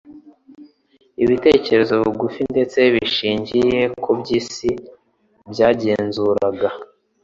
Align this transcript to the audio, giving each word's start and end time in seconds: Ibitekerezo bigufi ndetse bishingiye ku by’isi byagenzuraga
Ibitekerezo 1.23 1.93
bigufi 2.03 2.41
ndetse 2.53 2.79
bishingiye 2.93 3.79
ku 4.03 4.11
by’isi 4.19 4.71
byagenzuraga 5.51 6.67